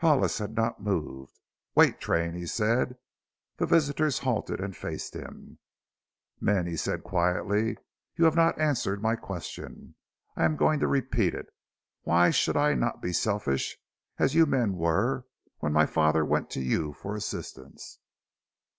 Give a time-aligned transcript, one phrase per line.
[0.00, 1.38] Hollis had not moved.
[1.74, 2.96] "Wait, Train!" he said.
[3.58, 5.58] The visitors halted and faced him.
[6.40, 7.76] "Men," he said quietly,
[8.16, 9.94] "you have not answered my question.
[10.36, 11.48] I am going to repeat it:
[12.00, 13.76] Why should I not be selfish,
[14.18, 15.26] as you men were
[15.58, 17.98] when my father went to you for assistance?"